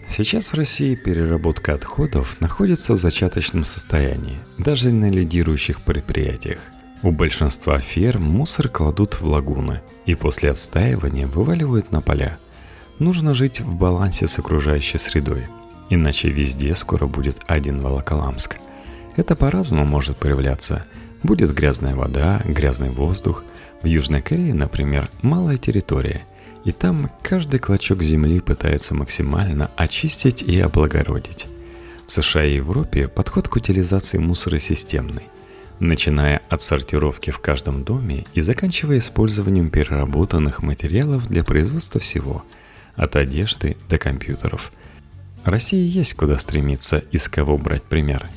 Сейчас 0.08 0.52
в 0.52 0.56
России 0.56 0.96
переработка 0.96 1.74
отходов 1.74 2.42
находится 2.42 2.94
в 2.94 3.00
зачаточном 3.00 3.64
состоянии, 3.64 4.40
даже 4.58 4.92
на 4.92 5.10
лидирующих 5.10 5.82
предприятиях– 5.82 6.60
у 7.04 7.10
большинства 7.10 7.80
ферм 7.80 8.22
мусор 8.22 8.70
кладут 8.70 9.16
в 9.16 9.26
лагуны 9.26 9.82
и 10.06 10.14
после 10.14 10.52
отстаивания 10.52 11.26
вываливают 11.26 11.92
на 11.92 12.00
поля. 12.00 12.38
Нужно 13.00 13.34
жить 13.34 13.60
в 13.60 13.76
балансе 13.76 14.28
с 14.28 14.38
окружающей 14.38 15.00
средой, 15.00 15.48
иначе 15.90 16.30
везде 16.30 16.76
скоро 16.76 17.08
будет 17.08 17.42
один 17.48 17.82
Волоколамск. 17.82 18.58
Это 19.16 19.36
по-разному 19.36 19.84
может 19.84 20.18
проявляться. 20.18 20.86
Будет 21.24 21.56
грязная 21.56 21.96
вода, 21.96 22.44
грязный 22.46 22.90
воздух. 22.90 23.44
В 23.82 23.86
Южной 23.86 24.22
Корее, 24.22 24.54
например, 24.54 25.10
малая 25.22 25.58
территория, 25.58 26.22
и 26.66 26.72
там 26.72 27.10
каждый 27.24 27.60
клочок 27.60 28.04
земли 28.04 28.40
пытается 28.40 28.94
максимально 28.94 29.72
очистить 29.76 30.44
и 30.44 30.60
облагородить. 30.60 31.48
В 32.08 32.12
США 32.12 32.46
и 32.46 32.56
Европе 32.56 33.08
подход 33.08 33.48
к 33.48 33.56
утилизации 33.56 34.18
мусора 34.18 34.60
системный– 34.60 35.24
начиная 35.82 36.42
от 36.48 36.62
сортировки 36.62 37.32
в 37.32 37.40
каждом 37.40 37.84
доме 37.84 38.26
и 38.34 38.42
заканчивая 38.42 39.00
использованием 39.00 39.70
переработанных 39.70 40.62
материалов 40.62 41.28
для 41.28 41.44
производства 41.44 42.00
всего, 42.00 42.46
от 42.96 43.16
одежды 43.16 43.76
до 43.90 43.98
компьютеров. 43.98 44.72
России 45.44 45.84
есть 45.84 46.14
куда 46.14 46.38
стремиться 46.38 47.04
и 47.12 47.18
с 47.18 47.28
кого 47.28 47.58
брать 47.58 47.84
пример. 47.84 48.30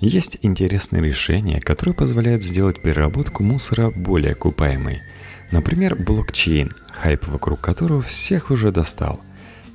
Есть 0.00 0.38
интересные 0.42 1.02
решения, 1.02 1.60
которые 1.60 1.94
позволяют 1.94 2.42
сделать 2.42 2.82
переработку 2.82 3.42
мусора 3.42 3.90
более 3.90 4.32
окупаемой. 4.32 5.02
Например, 5.50 5.94
блокчейн, 5.94 6.70
хайп 6.92 7.26
вокруг 7.26 7.60
которого 7.60 8.02
всех 8.02 8.50
уже 8.50 8.72
достал– 8.72 9.20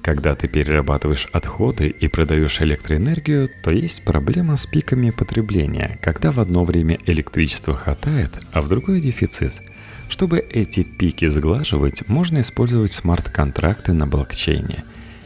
когда 0.05 0.35
ты 0.35 0.47
перерабатываешь 0.47 1.27
отходы 1.33 1.87
и 1.87 2.07
продаешь 2.07 2.61
электроэнергию, 2.61 3.49
то 3.63 3.71
есть 3.71 4.03
проблема 4.03 4.55
с 4.55 4.67
пиками 4.67 5.09
потребления, 5.09 5.97
когда 5.99 6.31
в 6.31 6.39
одно 6.39 6.63
время 6.63 6.99
электричества 7.07 7.75
хватает, 7.75 8.39
а 8.51 8.61
в 8.61 8.67
другое 8.67 9.01
дефицит. 9.01 9.53
Чтобы 10.07 10.37
эти 10.37 10.83
пики 10.83 11.27
сглаживать, 11.27 12.07
можно 12.07 12.41
использовать 12.41 12.93
смарт-контракты 12.93 13.93
на 13.93 14.05
блокчейне. 14.05 14.83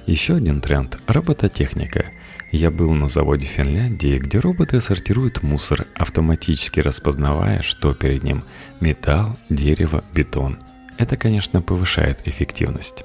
Еще 0.08 0.36
один 0.36 0.62
тренд– 0.62 0.98
робототехника. 1.08 2.06
Я 2.52 2.72
был 2.72 2.92
на 2.94 3.08
заводе 3.08 3.46
в 3.46 3.50
Финляндии, 3.50 4.18
где 4.18 4.40
роботы 4.40 4.82
сортируют 4.82 5.44
мусор, 5.44 5.86
автоматически 5.96 6.80
распознавая, 6.80 7.62
что 7.62 7.94
перед 7.94 8.24
ним– 8.24 8.44
металл, 8.80 9.38
дерево, 9.50 10.04
бетон. 10.14 10.58
Это, 10.98 11.16
конечно, 11.16 11.62
повышает 11.62 12.28
эффективность. 12.28 13.04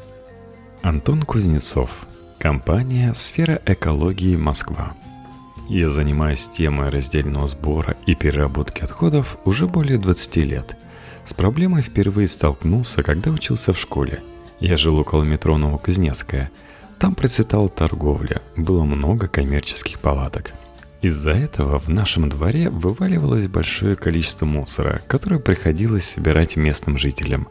Антон 0.82 1.22
Кузнецов. 1.22 2.06
Компания 2.38 3.12
«Сфера 3.14 3.60
экологии 3.66 4.36
Москва». 4.36 4.94
Я 5.68 5.88
занимаюсь 5.88 6.48
темой 6.48 6.90
раздельного 6.90 7.48
сбора 7.48 7.96
и 8.06 8.14
переработки 8.14 8.82
отходов 8.82 9.38
уже 9.44 9.66
более 9.66 9.98
20 9.98 10.36
лет. 10.36 10.76
С 11.24 11.32
проблемой 11.32 11.82
впервые 11.82 12.28
столкнулся, 12.28 13.02
когда 13.02 13.30
учился 13.30 13.72
в 13.72 13.78
школе. 13.78 14.22
Я 14.60 14.76
жил 14.76 14.98
около 14.98 15.22
метро 15.22 15.56
Новокузнецкая. 15.56 16.50
Там 16.98 17.14
процветала 17.14 17.68
торговля, 17.68 18.42
было 18.56 18.84
много 18.84 19.28
коммерческих 19.28 19.98
палаток. 20.00 20.52
Из-за 21.02 21.32
этого 21.32 21.78
в 21.78 21.88
нашем 21.88 22.28
дворе 22.28 22.70
вываливалось 22.70 23.46
большое 23.46 23.94
количество 23.94 24.46
мусора, 24.46 25.02
которое 25.06 25.38
приходилось 25.38 26.08
собирать 26.08 26.56
местным 26.56 26.96
жителям. 26.96 27.48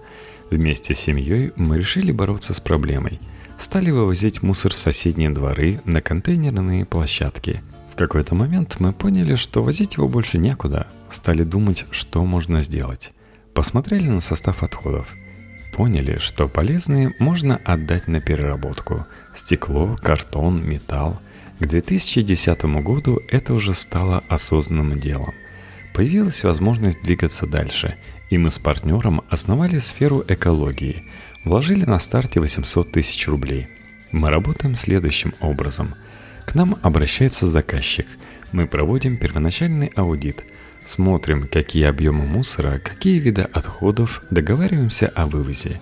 Вместе 0.50 0.96
с 0.96 1.00
семьей 1.00 1.52
мы 1.56 1.78
решили 1.78 2.12
бороться 2.12 2.54
с 2.54 2.60
проблемой. 2.60 3.20
Стали 3.58 3.92
вывозить 3.92 4.42
мусор 4.42 4.72
в 4.72 4.78
соседние 4.78 5.30
дворы 5.30 5.82
на 5.86 6.02
контейнерные 6.02 6.86
площадки– 6.86 7.62
в 7.94 7.96
какой-то 7.96 8.34
момент 8.34 8.78
мы 8.80 8.92
поняли, 8.92 9.36
что 9.36 9.62
возить 9.62 9.98
его 9.98 10.10
больше 10.10 10.40
некуда. 10.40 10.88
Стали 11.10 11.44
думать, 11.44 11.86
что 11.92 12.26
можно 12.26 12.64
сделать. 12.64 13.12
Посмотрели 13.54 14.10
на 14.10 14.20
состав 14.20 14.64
отходов. 14.64 15.14
Поняли, 15.76 16.18
что 16.18 16.48
полезные 16.48 17.14
можно 17.20 17.58
отдать 17.64 18.08
на 18.08 18.20
переработку. 18.20 19.06
Стекло, 19.34 19.96
картон, 20.02 20.68
металл. 20.68 21.20
К 21.60 21.68
2010 21.68 22.64
году 22.84 23.22
это 23.30 23.54
уже 23.54 23.74
стало 23.74 24.24
осознанным 24.28 25.00
делом. 25.00 25.34
Появилась 25.94 26.44
возможность 26.44 27.02
двигаться 27.04 27.46
дальше, 27.46 27.96
и 28.30 28.38
мы 28.38 28.52
с 28.52 28.60
партнером 28.60 29.22
основали 29.30 29.78
сферу 29.78 30.24
экологии. 30.28 31.04
Вложили 31.46 31.86
на 31.86 32.00
старте 32.00 32.40
800 32.40 32.92
тысяч 32.92 33.28
рублей. 33.28 33.68
Мы 34.12 34.30
работаем 34.30 34.76
следующим 34.76 35.34
образом– 35.40 35.96
к 36.46 36.56
нам 36.56 36.78
обращается 36.84 37.48
заказчик. 37.48 38.06
Мы 38.52 38.68
проводим 38.68 39.18
первоначальный 39.18 39.88
аудит. 39.96 40.44
Смотрим, 40.86 41.48
какие 41.48 41.86
объемы 41.86 42.26
мусора, 42.26 42.80
какие 42.80 43.18
виды 43.20 43.42
отходов, 43.42 44.22
договариваемся 44.30 45.08
о 45.08 45.26
вывозе. 45.26 45.80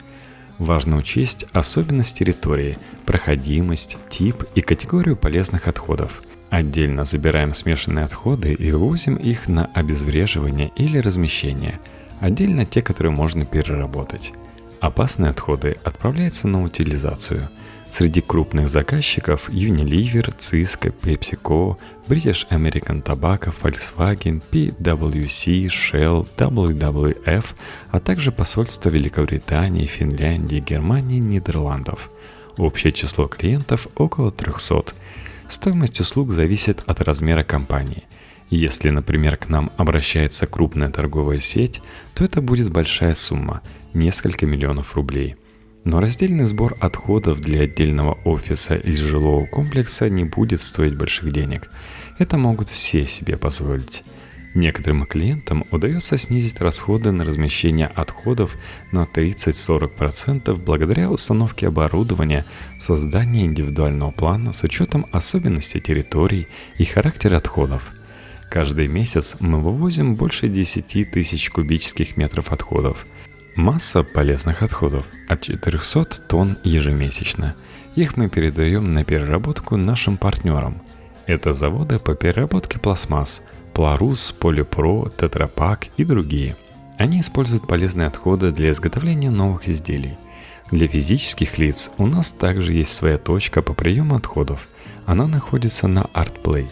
Важно 0.61 0.97
учесть 0.97 1.47
особенность 1.53 2.19
территории, 2.19 2.77
проходимость, 3.07 3.97
тип 4.11 4.43
и 4.53 4.61
категорию 4.61 5.17
полезных 5.17 5.67
отходов. 5.67 6.21
Отдельно 6.51 7.03
забираем 7.03 7.55
смешанные 7.55 8.05
отходы 8.05 8.53
и 8.53 8.71
вывозим 8.71 9.15
их 9.15 9.47
на 9.47 9.65
обезвреживание 9.73 10.71
или 10.75 10.99
размещение. 10.99 11.79
Отдельно 12.19 12.67
те, 12.67 12.83
которые 12.83 13.11
можно 13.11 13.43
переработать. 13.43 14.33
Опасные 14.79 15.31
отходы 15.31 15.77
отправляются 15.83 16.47
на 16.47 16.61
утилизацию– 16.61 17.49
Среди 17.91 18.21
крупных 18.21 18.69
заказчиков 18.69 19.49
Unilever, 19.49 20.33
Cisco, 20.37 20.93
PepsiCo, 21.01 21.75
British 22.07 22.47
American 22.49 23.03
Tobacco, 23.03 23.53
Volkswagen, 23.61 24.41
PwC, 24.49 25.67
Shell, 25.67 26.25
WWF, 26.37 27.45
а 27.91 27.99
также 27.99 28.31
посольства 28.31 28.87
Великобритании, 28.87 29.85
Финляндии, 29.85 30.63
Германии, 30.65 31.19
Нидерландов. 31.19 32.09
Общее 32.55 32.93
число 32.93 33.27
клиентов 33.27 33.87
около 33.95 34.31
300. 34.31 34.93
Стоимость 35.49 35.99
услуг 35.99 36.31
зависит 36.31 36.83
от 36.85 37.01
размера 37.01 37.43
компании. 37.43 38.05
Если, 38.49 38.89
например, 38.89 39.35
к 39.35 39.49
нам 39.49 39.69
обращается 39.75 40.47
крупная 40.47 40.89
торговая 40.89 41.41
сеть, 41.41 41.81
то 42.13 42.23
это 42.23 42.41
будет 42.41 42.71
большая 42.71 43.15
сумма– 43.15 43.61
несколько 43.93 44.45
миллионов 44.45 44.95
рублей– 44.95 45.35
но 45.83 45.99
раздельный 45.99 46.45
сбор 46.45 46.75
отходов 46.79 47.39
для 47.39 47.61
отдельного 47.61 48.17
офиса 48.23 48.75
или 48.75 48.95
жилого 48.95 49.45
комплекса 49.45 50.09
не 50.09 50.23
будет 50.23 50.61
стоить 50.61 50.95
больших 50.95 51.31
денег. 51.31 51.69
Это 52.19 52.37
могут 52.37 52.69
все 52.69 53.07
себе 53.07 53.37
позволить. 53.37 54.03
Некоторым 54.53 55.05
клиентам 55.05 55.63
удается 55.71 56.17
снизить 56.17 56.59
расходы 56.59 57.11
на 57.11 57.23
размещение 57.23 57.87
отходов 57.87 58.57
на 58.91 59.03
30-40% 59.03 60.53
благодаря 60.55 61.09
установке 61.09 61.67
оборудования, 61.67 62.45
созданию 62.77 63.45
индивидуального 63.45 64.11
плана 64.11 64.51
с 64.51 64.63
учетом 64.63 65.05
особенностей 65.13 65.79
территорий 65.79 66.47
и 66.77 66.83
характера 66.83 67.37
отходов. 67.37 67.91
Каждый 68.49 68.87
месяц 68.87 69.37
мы 69.39 69.61
вывозим 69.61 70.15
больше 70.15 70.49
10 70.49 71.09
тысяч 71.09 71.49
кубических 71.49 72.17
метров 72.17 72.51
отходов– 72.51 73.07
Масса 73.55 74.03
полезных 74.03 74.63
отходов 74.63 75.05
от 75.27 75.41
400 75.41 76.21
тонн 76.21 76.57
ежемесячно. 76.63 77.55
Их 77.95 78.15
мы 78.15 78.29
передаем 78.29 78.93
на 78.93 79.03
переработку 79.03 79.75
нашим 79.75 80.15
партнерам. 80.15 80.81
Это 81.25 81.51
заводы 81.51 81.99
по 81.99 82.15
переработке 82.15 82.79
пластмасс, 82.79 83.41
Пларус, 83.73 84.31
Полипро, 84.31 85.09
Тетрапак 85.09 85.87
и 85.97 86.05
другие. 86.05 86.55
Они 86.97 87.19
используют 87.19 87.67
полезные 87.67 88.07
отходы 88.07 88.51
для 88.51 88.71
изготовления 88.71 89.29
новых 89.29 89.67
изделий. 89.67 90.17
Для 90.71 90.87
физических 90.87 91.57
лиц 91.57 91.91
у 91.97 92.07
нас 92.07 92.31
также 92.31 92.73
есть 92.73 92.93
своя 92.93 93.17
точка 93.17 93.61
по 93.61 93.73
приему 93.73 94.15
отходов. 94.15 94.69
Она 95.05 95.27
находится 95.27 95.87
на 95.87 96.01
ArtPlay. 96.13 96.67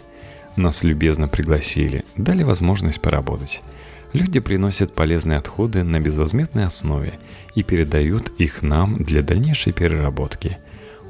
Нас 0.56 0.82
любезно 0.82 1.28
пригласили, 1.28 2.06
дали 2.16 2.42
возможность 2.42 3.02
поработать. 3.02 3.62
Люди 4.12 4.40
приносят 4.40 4.92
полезные 4.92 5.38
отходы 5.38 5.84
на 5.84 6.00
безвозмездной 6.00 6.66
основе 6.66 7.12
и 7.54 7.62
передают 7.62 8.32
их 8.38 8.62
нам 8.62 9.02
для 9.02 9.22
дальнейшей 9.22 9.72
переработки. 9.72 10.58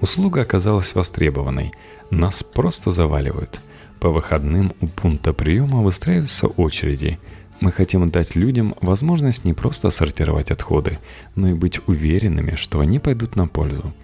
Услуга 0.02 0.42
оказалась 0.42 0.94
востребованной, 0.94 1.72
нас 2.10 2.42
просто 2.42 2.90
заваливают. 2.90 3.60
По 4.00 4.10
выходным 4.10 4.72
у 4.80 4.86
пункта 4.86 5.32
приема 5.32 5.82
выстраиваются 5.82 6.46
очереди. 6.46 7.18
Мы 7.60 7.72
хотим 7.72 8.10
дать 8.10 8.36
людям 8.36 8.74
возможность 8.80 9.44
не 9.44 9.52
просто 9.52 9.90
сортировать 9.90 10.50
отходы, 10.50 10.98
но 11.34 11.48
и 11.48 11.54
быть 11.54 11.80
уверенными, 11.86 12.54
что 12.54 12.80
они 12.80 12.98
пойдут 12.98 13.36
на 13.36 13.46
пользу. 13.46 13.94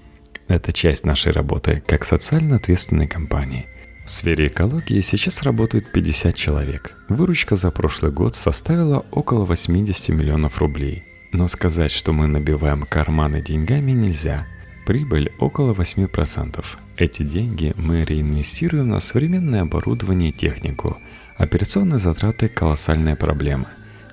Это 0.48 0.72
часть 0.72 1.04
нашей 1.04 1.32
работы 1.32 1.82
как 1.87 2.04
социально 2.04 2.56
ответственной 2.56 3.09
компании– 3.09 3.66
в 4.07 4.11
сфере 4.11 4.47
экологии 4.47 5.01
сейчас 5.01 5.42
работают 5.42 5.90
50 5.90 6.33
человек. 6.33 6.95
Выручка 7.09 7.57
за 7.57 7.73
прошлый 7.73 8.12
год 8.12 8.37
составила 8.37 9.05
около 9.11 9.45
80 9.45 10.11
миллионов 10.11 10.59
рублей. 10.59 11.03
Но 11.33 11.49
сказать, 11.49 11.90
что 11.90 12.12
мы 12.12 12.29
набиваем 12.29 12.85
карманы 12.85 13.40
деньгами 13.40 13.90
нельзя. 13.90 14.47
Прибыль 14.87 15.33
около 15.40 15.75
8%. 15.75 16.64
Эти 16.97 17.25
деньги 17.25 17.75
мы 17.77 18.05
реинвестируем 18.05 18.90
на 18.90 19.01
современное 19.01 19.62
оборудование 19.62 20.31
и 20.31 20.33
технику. 20.33 20.99
Операционные 21.37 21.99
затраты– 21.99 22.49
колоссальная 22.55 23.16
проблема. 23.16 23.66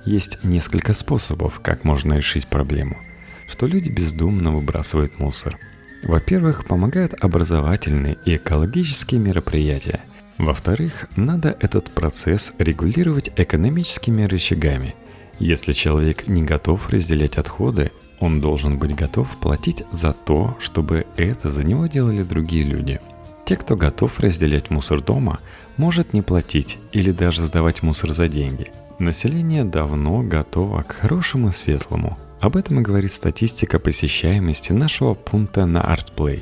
Есть 0.04 0.42
несколько 0.42 0.92
способов, 0.92 1.60
как 1.62 1.84
можно 1.84 2.14
решить 2.14 2.48
проблему. 2.48 2.98
Что 3.46 3.68
люди 3.68 3.90
бездумно 3.90 4.50
выбрасывают 4.50 5.20
мусор– 5.20 5.56
во-первых, 6.04 6.66
помогают 6.66 7.14
образовательные 7.20 8.18
и 8.24 8.36
экологические 8.36 9.20
мероприятия. 9.20 10.00
Во-вторых, 10.38 11.08
надо 11.16 11.56
этот 11.60 11.90
процесс 11.90 12.52
регулировать 12.58 13.30
экономическими 13.36 14.22
рычагами. 14.24 14.94
Если 15.38 15.72
человек 15.72 16.28
не 16.28 16.42
готов 16.42 16.88
разделять 16.90 17.36
отходы, 17.36 17.90
он 18.20 18.40
должен 18.40 18.78
быть 18.78 18.94
готов 18.94 19.28
платить 19.38 19.84
за 19.90 20.12
то, 20.12 20.56
чтобы 20.60 21.06
это 21.16 21.50
за 21.50 21.64
него 21.64 21.86
делали 21.86 22.22
другие 22.22 22.64
люди. 22.64 23.00
Те, 23.44 23.56
кто 23.56 23.76
готов 23.76 24.20
разделять 24.20 24.70
мусор 24.70 25.02
дома, 25.02 25.38
может 25.76 26.12
не 26.12 26.22
платить 26.22 26.78
или 26.92 27.10
даже 27.10 27.42
сдавать 27.42 27.82
мусор 27.82 28.12
за 28.12 28.28
деньги. 28.28 28.70
Население 28.98 29.64
давно 29.64 30.22
готово 30.22 30.82
к 30.82 30.92
хорошему 30.92 31.48
и 31.48 31.52
светлому, 31.52 32.16
об 32.44 32.56
этом 32.56 32.78
и 32.78 32.82
говорит 32.82 33.10
статистика 33.10 33.78
посещаемости 33.78 34.72
нашего 34.72 35.14
пункта 35.14 35.64
на 35.64 35.78
ArtPlay. 35.78 36.40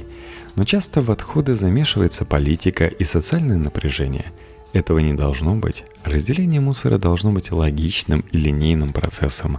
Но 0.57 0.65
часто 0.65 1.01
в 1.01 1.13
отходы 1.13 1.55
замешивается 1.55 2.25
политика 2.25 2.87
и 2.87 3.05
социальное 3.05 3.57
напряжение. 3.57 4.33
Этого 4.73 4.99
не 4.99 5.15
должно 5.15 5.55
быть. 5.55 5.85
Разделение 6.03 6.61
мусора 6.61 6.99
должно 6.99 7.31
быть 7.31 7.53
логичным 7.53 8.25
и 8.33 8.37
линейным 8.37 8.93
процессом. 8.93 9.59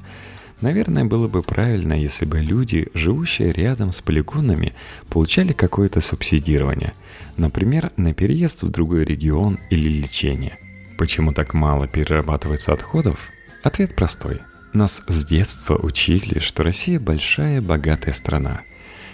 Наверное, 0.60 1.06
было 1.06 1.30
бы 1.30 1.42
правильно, 1.42 1.94
если 1.94 2.26
бы 2.26 2.40
люди, 2.40 2.90
живущие 2.94 3.54
рядом 3.54 3.94
с 3.94 4.02
полигонами, 4.02 4.74
получали 5.10 5.54
какое-то 5.54 6.02
субсидирование. 6.02 6.94
Например, 7.38 7.92
на 7.96 8.14
переезд 8.14 8.64
в 8.64 8.70
другой 8.70 9.06
регион 9.06 9.60
или 9.70 9.90
лечение. 9.90 10.58
Почему 10.98 11.32
так 11.32 11.54
мало 11.54 11.88
перерабатывается 11.88 12.74
отходов? 12.74 13.30
Ответ 13.64 13.96
простой– 13.96 14.40
нас 14.74 15.04
с 15.08 15.26
детства 15.26 15.76
учили, 15.76 16.40
что 16.40 16.64
Россия 16.64 17.00
большая 17.00 17.62
богатая 17.62 18.14
страна. 18.14 18.62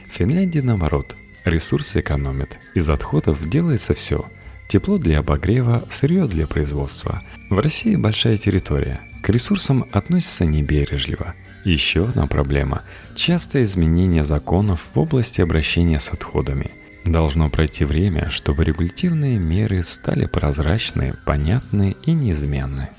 В 0.09 0.13
Финляндии 0.13 0.59
наоборот, 0.59 1.15
ресурсы 1.45 1.99
экономят, 1.99 2.57
из 2.73 2.89
отходов 2.89 3.47
делается 3.49 3.93
все. 3.93 4.25
Тепло 4.67 4.97
для 4.97 5.19
обогрева, 5.19 5.83
сырье 5.89 6.27
для 6.27 6.47
производства. 6.47 7.23
В 7.49 7.59
России 7.59 7.95
большая 7.95 8.37
территория, 8.37 9.01
к 9.23 9.29
ресурсам 9.29 9.85
относятся 9.91 10.45
небережливо. 10.45 11.33
Еще 11.65 12.05
одна 12.05 12.27
проблема– 12.27 12.83
частое 13.15 13.63
изменение 13.63 14.23
законов 14.23 14.85
в 14.93 14.99
области 14.99 15.41
обращения 15.41 15.99
с 15.99 16.09
отходами. 16.09 16.71
Должно 17.05 17.49
пройти 17.49 17.85
время, 17.85 18.29
чтобы 18.29 18.63
регулятивные 18.63 19.37
меры 19.39 19.83
стали 19.83 20.25
прозрачны, 20.25 21.13
понятны 21.25 21.95
и 22.05 22.11
неизменны. 22.11 22.89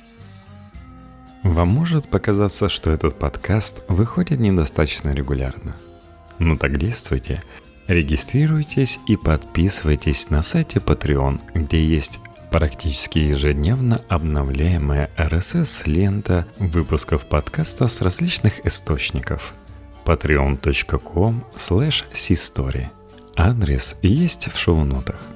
Вам 1.43 1.69
может 1.69 2.09
показаться, 2.09 2.69
что 2.69 2.91
этот 2.91 3.19
подкаст 3.19 3.83
выходит 3.89 4.41
недостаточно 4.41 5.15
регулярно. 5.15 5.75
Ну 6.39 6.57
так 6.57 6.77
действуйте. 6.77 7.43
Регистрируйтесь 7.89 9.01
и 9.07 9.17
подписывайтесь 9.17 10.29
на 10.29 10.43
сайте 10.43 10.81
Patreon, 10.81 11.41
где 11.55 11.83
есть 11.83 12.21
практически 12.51 13.19
ежедневно 13.19 14.03
обновляемая 14.09 15.11
RSS-лента 15.17 16.47
выпусков 16.59 17.25
подкаста 17.27 17.87
с 17.87 18.03
различных 18.03 18.67
источников. 18.67 19.55
patreon.com 20.05 21.45
slash 21.57 22.91
Адрес 23.37 23.97
есть 24.03 24.53
в 24.53 24.59
шоу-нотах. 24.59 25.30